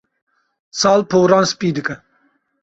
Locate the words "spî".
1.51-1.69